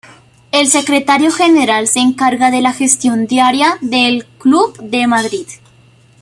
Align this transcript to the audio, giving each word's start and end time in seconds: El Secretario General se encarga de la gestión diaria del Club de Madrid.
El 0.51 0.65
Secretario 0.67 1.29
General 1.31 1.87
se 1.87 1.99
encarga 1.99 2.49
de 2.49 2.61
la 2.61 2.73
gestión 2.73 3.27
diaria 3.27 3.77
del 3.81 4.25
Club 4.39 4.75
de 4.79 5.05
Madrid. 5.05 5.45